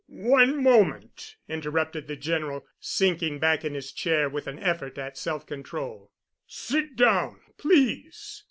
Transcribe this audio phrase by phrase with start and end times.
[0.07, 5.45] "One moment," interrupted the General, sinking back in his chair with an effort at self
[5.45, 6.11] control.
[6.47, 8.39] "Sit down, please.